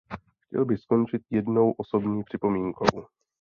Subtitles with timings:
[0.47, 3.05] Chtěl bych skončit jednou osobní připomínkou.